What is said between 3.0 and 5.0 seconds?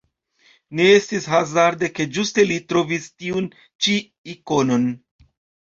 tiun ĉi ikonon.